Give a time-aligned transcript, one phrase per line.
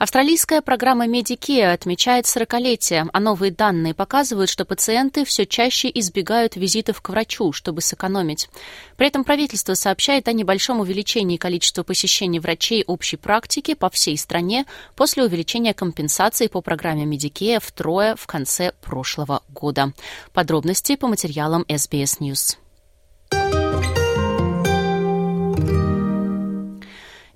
[0.00, 7.02] Австралийская программа Medicare отмечает 40-летие, а новые данные показывают, что пациенты все чаще избегают визитов
[7.02, 8.48] к врачу, чтобы сэкономить.
[8.96, 14.64] При этом правительство сообщает о небольшом увеличении количества посещений врачей общей практики по всей стране
[14.96, 19.92] после увеличения компенсации по программе Medicare втрое в конце прошлого года.
[20.32, 22.56] Подробности по материалам SBS News.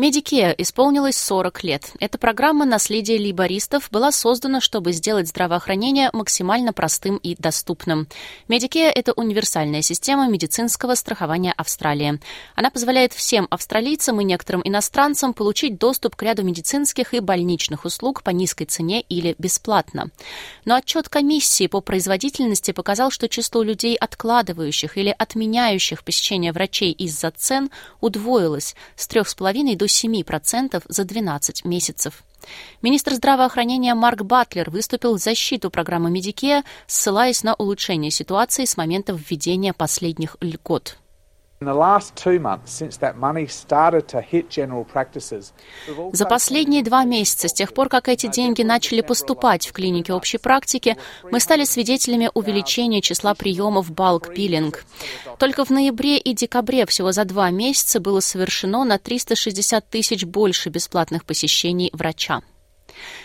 [0.00, 1.92] Medicare исполнилось 40 лет.
[2.00, 8.08] Эта программа «Наследие лейбористов» была создана, чтобы сделать здравоохранение максимально простым и доступным.
[8.48, 12.18] Medicare – это универсальная система медицинского страхования Австралии.
[12.54, 18.22] Она позволяет всем австралийцам и некоторым иностранцам получить доступ к ряду медицинских и больничных услуг
[18.22, 20.08] по низкой цене или бесплатно.
[20.64, 27.32] Но отчет комиссии по производительности показал, что число людей, откладывающих или отменяющих посещение врачей из-за
[27.32, 32.22] цен, удвоилось с 3,5 до 7% за 12 месяцев.
[32.82, 39.12] Министр здравоохранения Марк Батлер выступил в защиту программы Medicare, ссылаясь на улучшение ситуации с момента
[39.12, 40.96] введения последних льгот.
[46.14, 50.38] За последние два месяца, с тех пор, как эти деньги начали поступать в клинике общей
[50.38, 50.96] практики,
[51.30, 54.86] мы стали свидетелями увеличения числа приемов балк-биллинг.
[55.38, 60.70] Только в ноябре и декабре всего за два месяца было совершено на 360 тысяч больше
[60.70, 62.40] бесплатных посещений врача.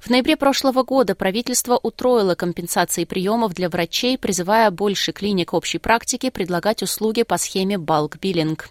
[0.00, 6.30] В ноябре прошлого года правительство утроило компенсации приемов для врачей, призывая больше клиник общей практики
[6.30, 8.70] предлагать услуги по схеме балк-биллинг.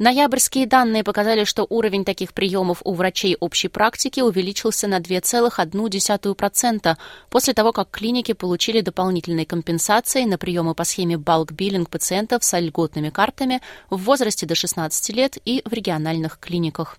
[0.00, 6.96] Ноябрьские данные показали, что уровень таких приемов у врачей общей практики увеличился на 2,1%
[7.28, 13.10] после того, как клиники получили дополнительные компенсации на приемы по схеме балк-биллинг пациентов с льготными
[13.10, 13.60] картами
[13.90, 16.96] в возрасте до 16 лет и в региональных клиниках.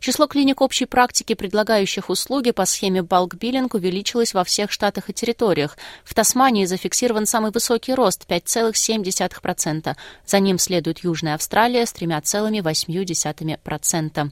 [0.00, 5.76] Число клиник общей практики, предлагающих услуги по схеме балк-биллинг, увеличилось во всех штатах и территориях.
[6.04, 9.96] В Тасмании зафиксирован самый высокий рост– 5,7%.
[10.26, 14.30] За ним следует Южная Австралия с 3,8%.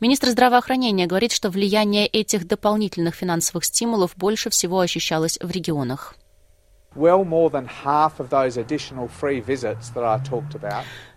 [0.00, 6.14] Министр здравоохранения говорит, что влияние этих дополнительных финансовых стимулов больше всего ощущалось в регионах.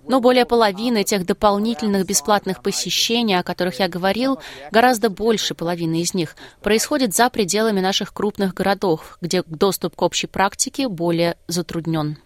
[0.07, 4.39] Но более половины тех дополнительных бесплатных посещений, о которых я говорил,
[4.71, 10.27] гораздо больше половины из них, происходит за пределами наших крупных городов, где доступ к общей
[10.27, 12.17] практике более затруднен.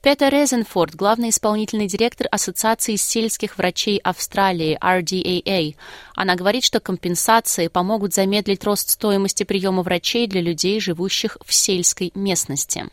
[0.00, 5.74] Петер Резенфорд, главный исполнительный директор Ассоциации сельских врачей Австралии, RDAA.
[6.14, 12.12] Она говорит, что компенсации помогут замедлить рост стоимости приема врачей для людей, живущих в сельской
[12.14, 12.86] местности.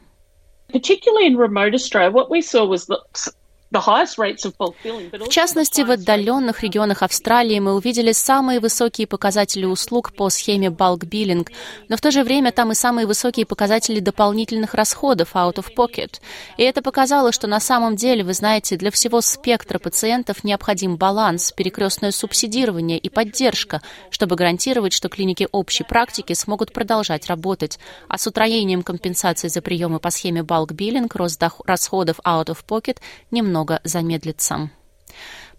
[3.72, 11.00] В частности, в отдаленных регионах Австралии мы увидели самые высокие показатели услуг по схеме bulk
[11.00, 11.48] billing,
[11.90, 16.22] но в то же время там и самые высокие показатели дополнительных расходов out of pocket.
[16.58, 21.52] И это показало, что на самом деле, вы знаете, для всего спектра пациентов необходим баланс,
[21.52, 27.80] перекрестное субсидирование и поддержка, чтобы гарантировать, что клиники общей практики смогут продолжать работать.
[28.08, 32.98] А с утроением компенсации за приемы по схеме bulk billing рост расходов out of pocket
[33.32, 34.70] немного немного замедлится.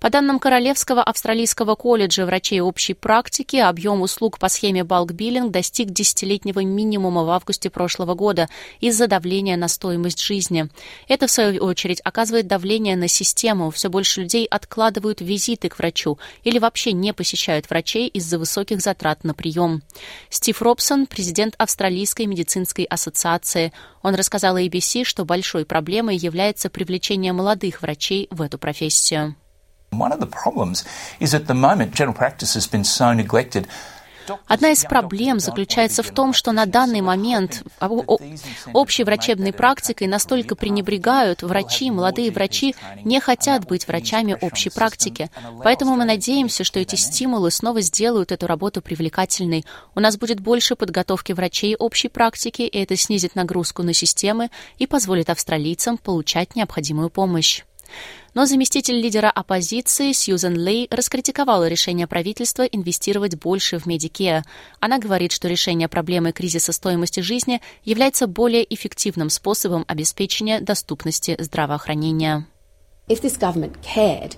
[0.06, 6.60] По данным Королевского австралийского колледжа врачей общей практики, объем услуг по схеме балк-биллинг достиг десятилетнего
[6.60, 10.68] минимума в августе прошлого года из-за давления на стоимость жизни.
[11.08, 13.72] Это, в свою очередь, оказывает давление на систему.
[13.72, 19.24] Все больше людей откладывают визиты к врачу или вообще не посещают врачей из-за высоких затрат
[19.24, 19.82] на прием.
[20.30, 23.72] Стив Робсон, президент Австралийской медицинской ассоциации,
[24.02, 29.34] он рассказал ABC, что большой проблемой является привлечение молодых врачей в эту профессию.
[29.92, 30.84] One of the problems
[31.20, 33.66] is at the moment general practice has been so neglected
[34.46, 37.62] Одна из проблем заключается в том, что на данный момент
[38.72, 42.74] общей врачебной практикой настолько пренебрегают врачи, молодые врачи
[43.04, 45.30] не хотят быть врачами общей практики.
[45.62, 49.64] Поэтому мы надеемся, что эти стимулы снова сделают эту работу привлекательной.
[49.94, 54.86] У нас будет больше подготовки врачей общей практики, и это снизит нагрузку на системы и
[54.86, 57.62] позволит австралийцам получать необходимую помощь.
[58.34, 64.42] Но заместитель лидера оппозиции Сьюзен Лей раскритиковала решение правительства инвестировать больше в Medicare.
[64.78, 72.46] Она говорит, что решение проблемы кризиса стоимости жизни является более эффективным способом обеспечения доступности здравоохранения.
[73.08, 74.36] If this government cared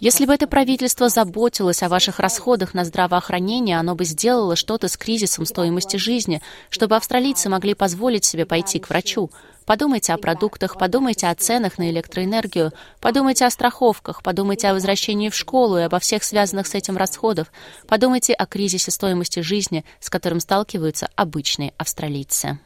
[0.00, 4.96] Если бы это правительство заботилось о ваших расходах на здравоохранение, оно бы сделало что-то с
[4.96, 6.40] кризисом стоимости жизни,
[6.70, 9.30] чтобы австралийцы могли позволить себе пойти к врачу.
[9.66, 15.34] Подумайте о продуктах, подумайте о ценах на электроэнергию, подумайте о страховках, подумайте о возвращении в
[15.34, 17.48] школу и обо всех связанных с этим расходах.
[17.86, 22.58] Подумайте о кризисе стоимости жизни, с которым сталкиваются обычные австралийцы.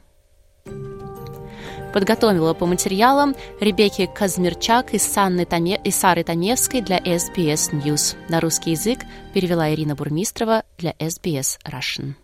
[1.92, 5.80] Подготовила по материалам Ребекки Казмирчак и, Санны Томе...
[5.84, 8.16] и Сары Томевской для SBS News.
[8.28, 9.00] На русский язык
[9.34, 12.14] перевела Ирина Бурмистрова для SBS Russian.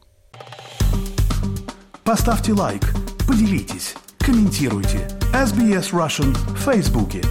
[2.05, 2.83] Поставьте лайк,
[3.27, 5.09] поделитесь, комментируйте.
[5.33, 7.23] SBS Russian в Фейсбуке.